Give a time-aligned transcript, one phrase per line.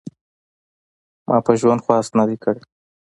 [1.27, 2.61] ما په ژوند خواست نه دی کړی.